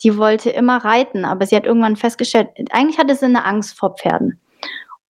[0.04, 3.96] die wollte immer reiten, aber sie hat irgendwann festgestellt, eigentlich hatte sie eine Angst vor
[3.96, 4.40] Pferden.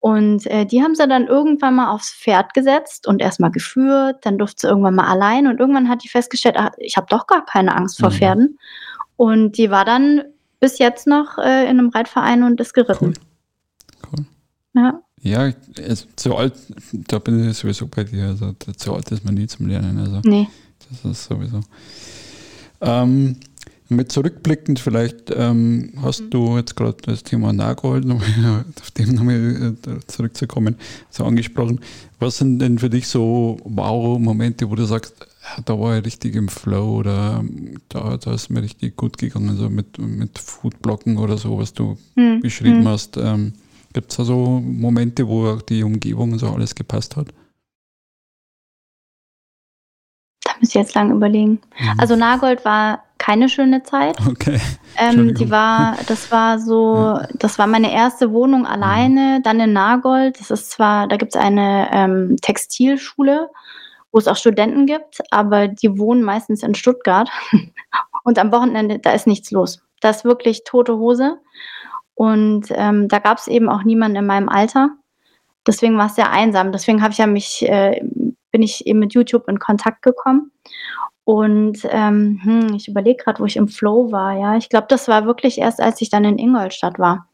[0.02, 4.38] Und äh, die haben sie dann irgendwann mal aufs Pferd gesetzt und erstmal geführt, dann
[4.38, 7.46] durfte sie irgendwann mal allein und irgendwann hat die festgestellt, ach, ich habe doch gar
[7.46, 8.14] keine Angst vor mhm.
[8.14, 8.60] Pferden.
[9.18, 10.22] Und die war dann
[10.62, 13.14] bis jetzt noch äh, in einem Reitverein und ist geritten.
[14.04, 14.20] Cool.
[14.20, 14.26] cool.
[14.74, 15.02] Ja.
[15.22, 15.52] Ja,
[16.16, 16.54] zu alt,
[16.94, 18.28] da bin ich sowieso bei dir.
[18.28, 19.98] Also zu alt ist man nie zum Lernen.
[19.98, 20.48] Also nee.
[20.90, 21.60] Das ist sowieso.
[22.80, 23.36] Ähm,
[23.90, 26.30] mit zurückblickend vielleicht ähm, hast mhm.
[26.30, 28.06] du jetzt gerade das Thema Nagold,
[28.82, 30.76] auf dem nochmal äh, zurückzukommen,
[31.10, 31.80] so angesprochen.
[32.20, 35.28] Was sind denn für dich so Wow-Momente, wo du sagst,
[35.66, 37.44] da war ich richtig im Flow oder
[37.90, 41.98] da, da ist mir richtig gut gegangen, also mit, mit Foodblocken oder so, was du
[42.16, 42.42] mhm.
[42.42, 42.88] beschrieben mhm.
[42.88, 43.18] hast.
[43.18, 43.54] Ähm,
[43.94, 47.30] Gibt es da so Momente, wo auch die Umgebung so alles gepasst hat?
[50.44, 51.60] Da muss ich jetzt lang überlegen.
[51.80, 52.00] Mhm.
[52.00, 54.18] Also Nagold war keine schöne Zeit.
[54.30, 54.60] Okay.
[54.98, 60.40] Ähm, die war, das war so, das war meine erste Wohnung alleine, dann in Nagold.
[60.40, 63.50] Das ist zwar, da gibt es eine ähm, Textilschule,
[64.12, 67.30] wo es auch Studenten gibt, aber die wohnen meistens in Stuttgart.
[68.24, 69.82] Und am Wochenende, da ist nichts los.
[70.02, 71.38] Da ist wirklich tote Hose.
[72.14, 74.90] Und ähm, da gab es eben auch niemanden in meinem Alter.
[75.66, 76.72] Deswegen war es sehr einsam.
[76.72, 78.02] Deswegen habe ich ja mich, äh,
[78.52, 80.52] bin ich eben mit YouTube in Kontakt gekommen.
[81.30, 84.36] Und ähm, hm, ich überlege gerade, wo ich im Flow war.
[84.36, 87.30] Ja, ich glaube, das war wirklich erst, als ich dann in Ingolstadt war.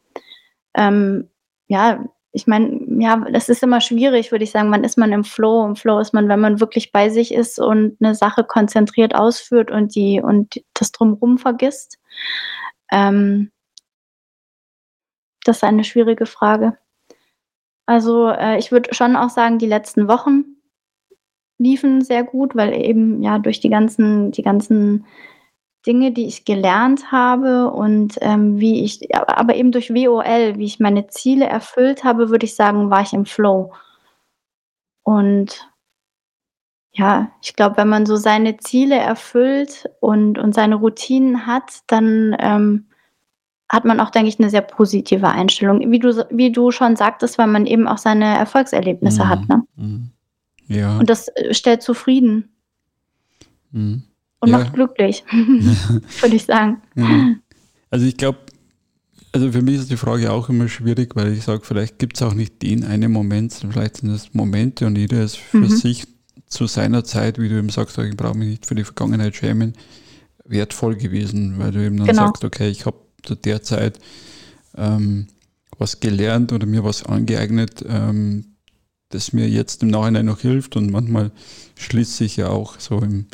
[0.74, 1.30] Ähm,
[1.66, 4.70] ja, ich meine, ja, das ist immer schwierig, würde ich sagen.
[4.70, 5.64] Wann ist man im Flow?
[5.64, 9.70] Im Flow ist man, wenn man wirklich bei sich ist und eine Sache konzentriert ausführt
[9.70, 11.98] und die und das drumherum vergisst.
[12.92, 13.50] Ähm,
[15.46, 16.76] das ist eine schwierige Frage.
[17.86, 20.55] Also äh, ich würde schon auch sagen, die letzten Wochen
[21.58, 25.06] liefen sehr gut, weil eben ja durch die ganzen, die ganzen
[25.86, 30.80] Dinge, die ich gelernt habe und ähm, wie ich, aber eben durch WOL, wie ich
[30.80, 33.72] meine Ziele erfüllt habe, würde ich sagen, war ich im Flow.
[35.04, 35.70] Und
[36.92, 42.34] ja, ich glaube, wenn man so seine Ziele erfüllt und, und seine Routinen hat, dann
[42.40, 42.86] ähm,
[43.70, 45.90] hat man auch, denke ich, eine sehr positive Einstellung.
[45.90, 49.28] Wie du, wie du schon sagtest, weil man eben auch seine Erfolgserlebnisse Mhm.
[49.28, 49.48] hat.
[49.48, 49.62] Ne?
[49.76, 50.10] Mhm.
[50.68, 50.98] Ja.
[50.98, 52.48] Und das äh, stellt zufrieden
[53.72, 54.02] Mhm.
[54.40, 54.58] und Ja.
[54.58, 55.24] macht glücklich,
[56.20, 56.80] würde ich sagen.
[56.94, 57.40] Mhm.
[57.90, 58.38] Also ich glaube,
[59.32, 62.22] also für mich ist die Frage auch immer schwierig, weil ich sage, vielleicht gibt es
[62.22, 65.68] auch nicht den einen Moment, sondern vielleicht sind es Momente und jeder ist für Mhm.
[65.68, 66.06] sich
[66.46, 69.74] zu seiner Zeit, wie du eben sagst, ich brauche mich nicht für die Vergangenheit schämen,
[70.44, 72.26] wertvoll gewesen, weil du eben dann Genau.
[72.26, 73.98] sagst, okay, ich habe zu der Zeit
[74.76, 75.26] ähm,
[75.78, 78.44] was gelernt oder mir was angeeignet, ähm,
[79.10, 81.30] das mir jetzt im Nachhinein noch hilft und manchmal
[81.78, 83.26] schließt sich ja auch so im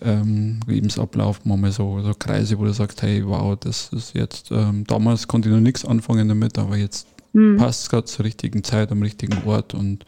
[0.00, 4.84] ähm, Lebensablauf manchmal so, so Kreise, wo du sagst, hey, wow, das ist jetzt, ähm,
[4.86, 7.56] damals konnte ich noch nichts anfangen damit, aber jetzt Hm.
[7.58, 10.06] passt es gerade zur richtigen Zeit, am richtigen Ort und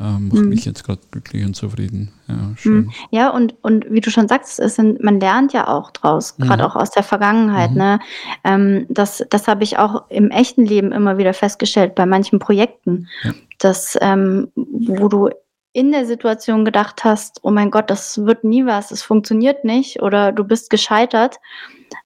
[0.00, 0.48] ähm, macht Mhm.
[0.50, 2.10] mich jetzt gerade glücklich und zufrieden.
[2.28, 2.90] Ja, schön.
[3.10, 6.64] Ja, und, und wie du schon sagst, es sind, man lernt ja auch draus, gerade
[6.64, 6.68] Mhm.
[6.68, 7.70] auch aus der Vergangenheit.
[7.70, 7.76] Mhm.
[7.78, 8.00] Ne?
[8.44, 13.08] Ähm, das das habe ich auch im echten Leben immer wieder festgestellt, bei manchen Projekten,
[13.22, 13.32] Ja.
[13.64, 15.30] Dass ähm, wo du
[15.72, 20.02] in der Situation gedacht hast, oh mein Gott, das wird nie was, es funktioniert nicht
[20.02, 21.38] oder du bist gescheitert.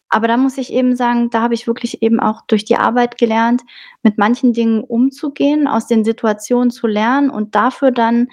[0.09, 3.19] Aber da muss ich eben sagen, da habe ich wirklich eben auch durch die Arbeit
[3.19, 3.63] gelernt,
[4.05, 8.29] mit manchen Dingen umzugehen, aus den Situationen zu lernen und dafür dann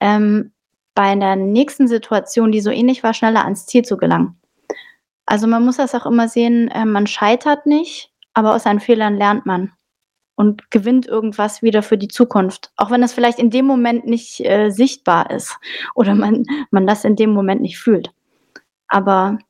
[0.00, 0.52] ähm,
[0.94, 4.40] bei der nächsten Situation, die so ähnlich war, schneller ans Ziel zu gelangen.
[5.26, 9.16] Also man muss das auch immer sehen, äh, man scheitert nicht, aber aus seinen Fehlern
[9.16, 9.72] lernt man
[10.38, 12.70] und gewinnt irgendwas wieder für die Zukunft.
[12.76, 15.58] Auch wenn das vielleicht in dem Moment nicht äh, sichtbar ist
[15.96, 18.12] oder man, man das in dem Moment nicht fühlt.
[18.86, 19.40] Aber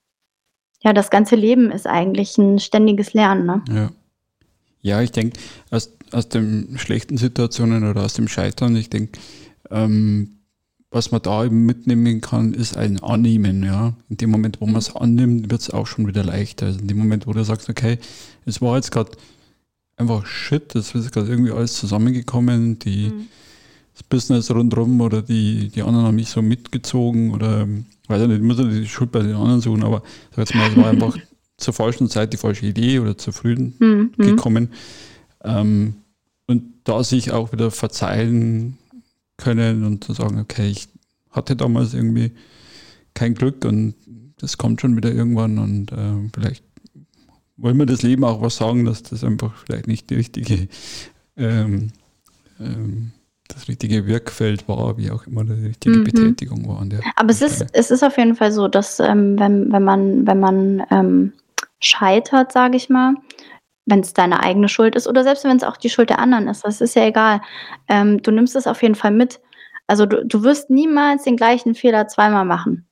[0.83, 3.47] ja, das ganze Leben ist eigentlich ein ständiges Lernen.
[3.47, 3.65] Ne?
[3.69, 3.91] Ja.
[4.81, 5.39] Ja, ich denke,
[5.71, 9.19] aus, aus den schlechten Situationen oder aus dem Scheitern, ich denke,
[9.71, 10.39] ähm,
[10.91, 13.63] was man da eben mitnehmen kann, ist ein Annehmen.
[13.63, 13.93] Ja?
[14.09, 16.67] In dem Moment, wo man es annimmt, wird es auch schon wieder leichter.
[16.67, 17.99] Also in dem Moment, wo du sagst, okay,
[18.47, 19.11] es war jetzt gerade
[19.99, 23.29] einfach Shit, es ist gerade irgendwie alles zusammengekommen, die, Mhm.
[23.95, 27.67] das Business rundherum oder die, die anderen haben mich so mitgezogen oder
[28.07, 30.71] weiß ich nicht, ich muss die Schuld bei den anderen suchen, aber sag jetzt mal,
[30.71, 31.17] es war einfach
[31.57, 33.57] zur falschen Zeit die falsche Idee oder zu früh.
[33.57, 34.13] Mhm.
[34.17, 34.71] gekommen.
[35.45, 35.95] Ähm,
[36.47, 38.79] und da sich auch wieder verzeihen
[39.37, 40.89] können und zu sagen, okay, ich
[41.31, 42.33] hatte damals irgendwie
[43.15, 43.95] kein Glück und
[44.41, 46.63] das kommt schon wieder irgendwann und äh, vielleicht
[47.59, 50.69] wollen wir das Leben auch was sagen, dass das einfach vielleicht nicht die richtige,
[51.37, 51.91] ähm,
[52.61, 53.13] ähm,
[53.49, 56.05] das richtige Wirkfeld war, wie auch immer die richtige Mhm.
[56.05, 56.85] Betätigung war.
[57.17, 60.41] Aber es ist, es ist auf jeden Fall so, dass ähm, wenn, wenn man, wenn
[60.41, 61.33] man ähm,
[61.81, 63.15] scheitert, sage ich mal,
[63.87, 66.47] wenn es deine eigene Schuld ist oder selbst wenn es auch die Schuld der anderen
[66.49, 67.41] ist, das ist ja egal.
[67.89, 69.41] Ähm, du nimmst es auf jeden Fall mit.
[69.87, 72.87] Also du, du wirst niemals den gleichen Fehler zweimal machen,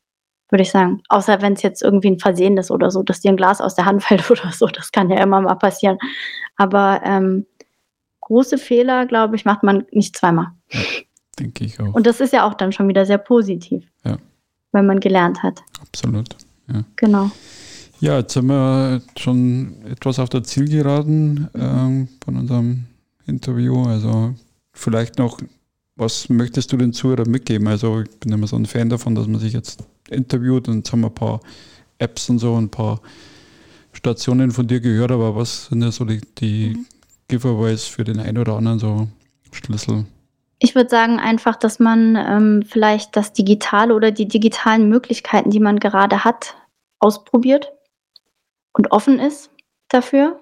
[0.57, 1.03] würde ich sagen.
[1.11, 3.75] Außer wenn es jetzt irgendwie ein Versehen ist oder so, dass dir ein Glas aus
[3.75, 4.67] der Hand fällt oder so.
[4.67, 5.99] Das kann ja immer mal passieren.
[6.57, 7.45] Aber ähm,
[8.23, 10.47] große Fehler, glaube ich, macht man nicht zweimal.
[11.39, 11.93] Denke ich auch.
[11.93, 14.17] Und das ist ja auch dann schon wieder sehr positiv, Ja.
[14.73, 15.63] wenn man gelernt hat.
[15.83, 16.35] Absolut.
[16.97, 17.31] Genau.
[18.01, 22.87] Ja, jetzt sind wir schon etwas auf der Zielgeraden ähm, von unserem
[23.27, 23.85] Interview.
[23.85, 24.35] Also
[24.73, 25.39] vielleicht noch,
[25.95, 27.69] was möchtest du den Zuhörern mitgeben?
[27.69, 30.93] Also ich bin immer so ein Fan davon, dass man sich jetzt interviewt und jetzt
[30.93, 31.41] haben wir ein paar
[31.99, 33.01] Apps und so, ein paar
[33.93, 36.87] Stationen von dir gehört, aber was sind ja so die, die
[37.29, 39.09] Giveaways für den einen oder anderen so
[39.53, 40.05] Schlüssel?
[40.59, 45.61] Ich würde sagen einfach, dass man ähm, vielleicht das Digitale oder die digitalen Möglichkeiten, die
[45.61, 46.55] man gerade hat,
[46.99, 47.73] ausprobiert
[48.73, 49.51] und offen ist
[49.89, 50.41] dafür.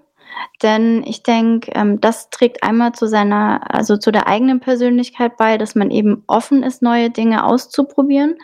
[0.62, 5.58] Denn ich denke, ähm, das trägt einmal zu seiner also zu der eigenen Persönlichkeit bei,
[5.58, 8.36] dass man eben offen ist, neue Dinge auszuprobieren.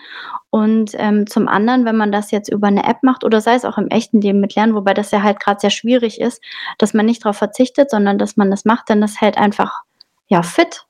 [0.50, 3.64] Und, ähm, zum anderen, wenn man das jetzt über eine App macht oder sei es
[3.64, 6.42] auch im echten Leben mit Lernen, wobei das ja halt gerade sehr schwierig ist,
[6.78, 9.82] dass man nicht darauf verzichtet, sondern dass man das macht, denn das hält einfach,
[10.28, 10.86] ja, fit.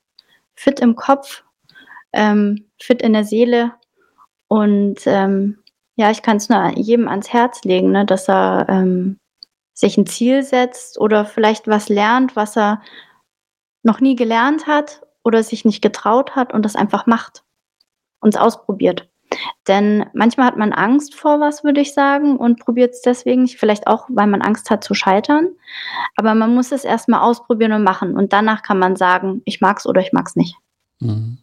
[0.54, 1.44] Fit im Kopf,
[2.12, 3.72] ähm, fit in der Seele
[4.48, 5.58] und, ähm,
[5.96, 9.19] ja, ich kann es nur jedem ans Herz legen, ne, dass er, ähm,
[9.80, 12.82] sich ein Ziel setzt oder vielleicht was lernt, was er
[13.82, 17.44] noch nie gelernt hat oder sich nicht getraut hat und das einfach macht
[18.20, 19.08] und es ausprobiert.
[19.68, 23.58] Denn manchmal hat man Angst vor was, würde ich sagen, und probiert es deswegen nicht,
[23.58, 25.48] vielleicht auch, weil man Angst hat zu scheitern.
[26.16, 29.60] Aber man muss es erst mal ausprobieren und machen und danach kann man sagen: „Ich
[29.60, 30.56] mag es oder ich mag es nicht.“
[30.98, 31.38] Mhm.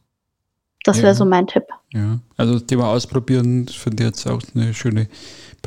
[0.84, 1.14] Das wäre Ja.
[1.16, 1.64] so mein Tipp.
[1.94, 5.08] Ja, also das Thema Ausprobieren finde ich jetzt auch eine schöne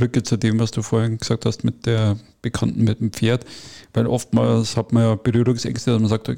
[0.00, 3.44] Brücke zu dem, was du vorhin gesagt hast mit der Bekannten mit dem Pferd.
[3.92, 6.30] Weil oftmals hat man ja Berührungsängste, dass man sagt,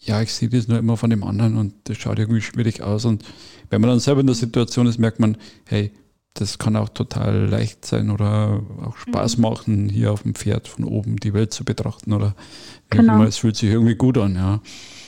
[0.00, 3.04] ja, ich sehe das nur immer von dem anderen und das schaut irgendwie schwierig aus.
[3.04, 3.24] Und
[3.70, 5.36] wenn man dann selber in der Situation ist, merkt man,
[5.66, 5.90] hey,
[6.34, 9.42] das kann auch total leicht sein oder auch Spaß Mhm.
[9.42, 12.36] machen, hier auf dem Pferd von oben die Welt zu betrachten oder
[12.90, 13.14] Genau.
[13.16, 14.60] immer, es fühlt sich irgendwie gut an, ja.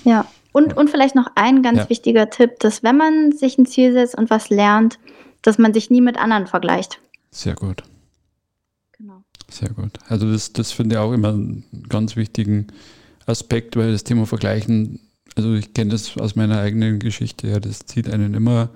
[0.05, 0.27] Ja.
[0.53, 1.89] Und und vielleicht noch ein ganz Ja.
[1.89, 4.99] wichtiger Tipp, dass wenn man sich ein Ziel setzt und was lernt,
[5.43, 6.99] dass man sich nie mit anderen vergleicht.
[7.31, 7.83] Sehr gut.
[8.93, 9.23] Genau.
[9.49, 9.93] Sehr gut.
[10.09, 12.69] Also das, das finde ich auch immer einen ganz wichtigen
[13.27, 15.01] Aspekt, weil das Thema Vergleichen,
[15.37, 18.71] also ich kenne das aus meiner eigenen Geschichte, ja, das zieht einen immer,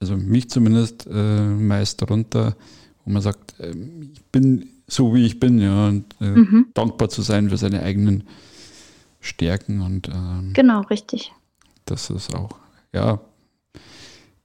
[0.00, 2.56] also mich zumindest, äh, meist runter,
[3.04, 6.66] wo man sagt, ähm, ich bin so wie ich bin, ja, und äh, Mhm.
[6.74, 8.24] dankbar zu sein für seine eigenen
[9.20, 11.32] Stärken und ähm, Genau, richtig.
[11.86, 12.50] das ist auch,
[12.92, 13.20] ja,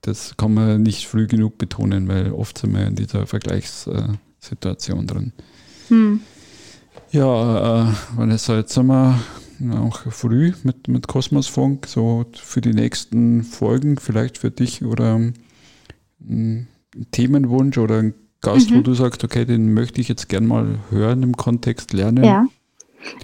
[0.02, 5.32] das kann man nicht früh genug betonen, weil oft sind wir in dieser Vergleichssituation drin.
[5.88, 6.20] Mhm.
[7.12, 9.18] Ja, äh, Vanessa, jetzt sind wir
[9.74, 16.68] auch früh mit, mit Kosmosfunk, so für die nächsten Folgen, vielleicht für dich oder ein
[17.12, 18.84] Themenwunsch oder ein Gast, wo Mhm.
[18.84, 22.24] du sagst, okay, den möchte ich jetzt gern mal hören im Kontext lernen.
[22.24, 22.46] Ja.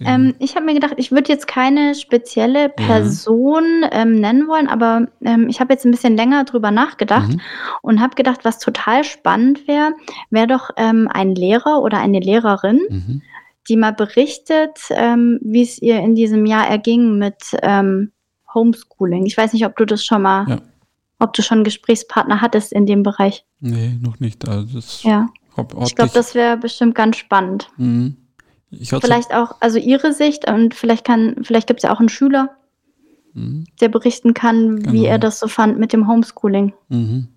[0.04, 5.06] Ähm, ich habe mir gedacht, ich würde jetzt keine spezielle Person, ähm, nennen wollen, aber,
[5.22, 7.40] ähm, ich habe jetzt ein bisschen länger drüber nachgedacht Mhm.
[7.82, 9.92] und habe gedacht, was total spannend wäre,
[10.30, 13.22] wäre doch, ähm, ein Lehrer oder eine Lehrerin, Mhm.
[13.68, 18.12] die mal berichtet, ähm, wie es ihr in diesem Jahr erging mit, ähm,
[18.54, 19.26] Homeschooling.
[19.26, 20.58] Ich weiß nicht, ob du das schon mal Ja.
[21.18, 23.44] ob du schon Gesprächspartner hattest in dem Bereich.
[23.60, 24.46] Nee, noch nicht.
[24.48, 25.26] Also Ja.
[25.84, 27.68] Ich glaube, das wäre bestimmt ganz spannend.
[27.78, 28.16] Mhm.
[28.70, 32.50] Vielleicht auch also ihre Sicht und vielleicht kann vielleicht gibt's ja auch 'n Schüler,
[33.34, 33.64] Mhm.
[33.80, 35.08] der berichten kann, wie Genau.
[35.10, 36.72] er das so fand mit dem Homeschooling.
[36.88, 37.28] Mhm.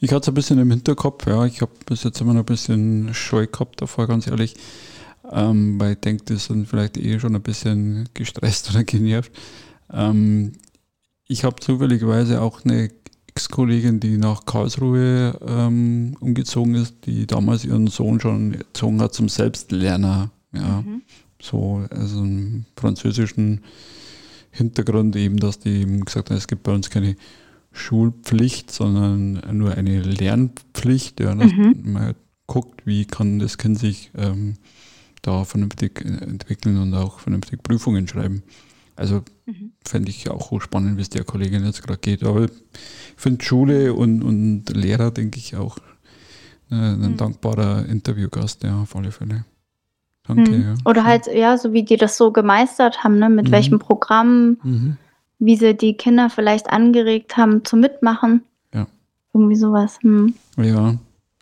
[0.00, 1.46] Ich hatte es ein bisschen im Hinterkopf, ja.
[1.46, 4.54] Ich habe bis jetzt immer noch ein bisschen Scheu gehabt davor, ganz ehrlich.
[5.30, 9.30] Ähm, weil ich denke, die sind vielleicht eh schon ein bisschen gestresst oder genervt.
[9.92, 10.52] Ähm,
[11.26, 12.90] ich habe zufälligerweise auch eine
[13.26, 19.28] Ex-Kollegin, die nach Karlsruhe ähm, umgezogen ist, die damals ihren Sohn schon erzogen hat zum
[19.28, 20.30] Selbstlerner.
[20.52, 21.02] Ja, Mhm.
[21.40, 23.60] so also einen französischen
[24.50, 27.16] Hintergrund eben, dass die eben gesagt haben, es gibt bei uns keine
[27.72, 31.92] Schulpflicht, sondern nur eine Lernpflicht, ja, dass Mhm.
[31.92, 34.54] man halt guckt, wie kann das Kind sich ähm,
[35.22, 38.42] da vernünftig entwickeln und auch vernünftig Prüfungen schreiben.
[38.96, 39.72] Also Mhm.
[39.84, 42.24] fände ich auch hochspannend, wie es der Kollegin jetzt gerade geht.
[42.24, 42.50] Aber ich
[43.16, 45.78] finde Schule und, und Lehrer, denke ich, auch
[46.70, 47.16] äh, ein Mhm.
[47.16, 49.44] dankbarer Interviewgast, ja, auf alle Fälle.
[50.28, 50.62] Danke, Mhm.
[50.62, 50.74] ja.
[50.84, 53.52] Oder halt, ja, so wie die das so gemeistert haben, ne, mit Mhm.
[53.52, 54.96] welchem Programm, Mhm.
[55.38, 58.42] wie sie die Kinder vielleicht angeregt haben zum Mitmachen.
[58.74, 58.86] Ja.
[59.32, 59.98] Irgendwie so was.
[60.02, 60.34] Mhm.
[60.58, 60.96] Ja,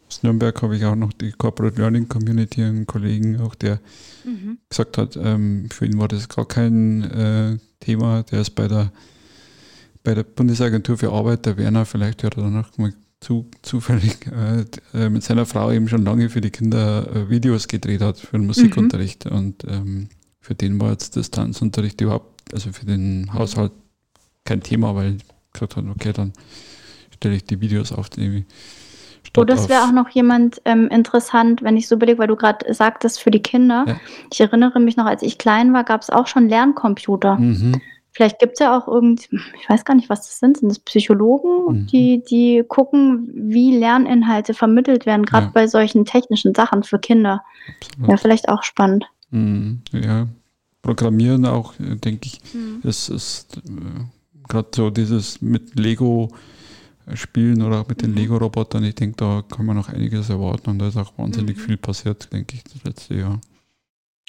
[0.08, 3.80] aus Nürnberg habe ich auch noch die Corporate Learning Community, einen Kollegen auch, der
[4.24, 4.58] Mhm.
[4.68, 8.22] gesagt hat, ähm, für ihn war das gar kein äh, Thema.
[8.24, 8.92] Der ist bei der,
[10.04, 12.92] bei der Bundesagentur für Arbeit, der Werner, vielleicht hört er danach mal
[13.26, 17.66] zu, zufällig, äh, äh, mit seiner Frau eben schon lange für die Kinder äh, Videos
[17.66, 19.26] gedreht hat für den Musikunterricht.
[19.26, 20.08] Und ähm,
[20.40, 23.72] für den war jetzt Distanzunterricht überhaupt, also für den Haushalt
[24.44, 25.18] kein Thema, weil
[25.52, 26.34] gesagt hat, okay, dann
[27.16, 28.44] stelle ich die Videos auf die
[29.36, 32.36] Oh, statt das wäre auch noch jemand ähm, interessant, wenn ich so überlege, weil du
[32.36, 33.84] gerade sagtest, für die Kinder.
[33.88, 34.00] Ja.
[34.32, 37.36] Ich erinnere mich noch, als ich klein war, gab es auch schon Lerncomputer.
[37.36, 37.80] Mhm.
[38.16, 40.56] Vielleicht gibt es ja auch irgend, ich weiß gar nicht, was das sind.
[40.56, 41.86] Sind das Psychologen, Mhm.
[41.88, 45.52] die, die gucken, wie Lerninhalte vermittelt werden, gerade Ja.
[45.52, 47.44] bei solchen technischen Sachen für Kinder.
[47.82, 48.10] Absolut.
[48.10, 49.04] Ja, vielleicht auch spannend.
[49.30, 50.28] Mhm, ja,
[50.80, 52.40] Programmieren auch, äh, denke ich,
[52.84, 53.60] ist, ist äh,
[54.48, 56.28] gerade so dieses mit Lego
[57.14, 58.16] spielen oder auch mit den Mhm.
[58.16, 58.82] Lego-Robotern.
[58.84, 61.60] Ich denke, da kann man noch einiges erwarten und da ist auch wahnsinnig Mhm.
[61.60, 63.40] viel passiert, denke ich, das letzte Jahr.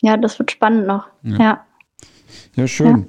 [0.01, 1.07] Ja, das wird spannend noch.
[1.23, 1.37] Ja.
[1.37, 1.65] Ja,
[2.55, 3.01] ja schön.
[3.01, 3.05] Ja.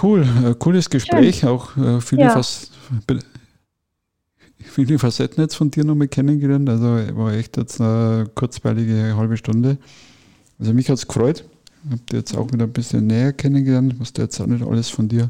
[0.00, 1.48] Cool, äh, cooles Gespräch, schön.
[1.50, 2.40] auch äh, viele, ja.
[4.58, 6.68] viele Facetten jetzt von dir nochmal kennengelernt.
[6.68, 9.76] Also war echt jetzt eine kurzweilige halbe Stunde.
[10.58, 11.44] Also mich hat es gefreut.
[11.84, 14.64] Ich habe dir jetzt auch wieder ein bisschen näher kennengelernt, was du jetzt auch nicht
[14.64, 15.28] alles von dir.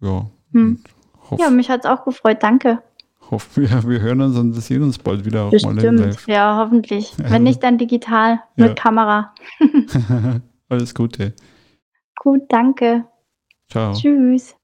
[0.00, 0.78] Ja, hm.
[1.30, 2.82] hoff, ja mich hat es auch gefreut, danke.
[3.30, 5.82] Hoffe, wir, wir hören uns und sehen uns bald wieder auch Bestimmt.
[5.82, 6.28] mal live.
[6.28, 7.14] Ja, hoffentlich.
[7.16, 8.76] Wenn nicht, dann digital mit.
[8.76, 9.34] Kamera.
[10.68, 11.34] alles Gute.
[12.16, 13.04] Gut, danke.
[13.68, 13.92] Ciao.
[13.92, 14.55] Tschüss.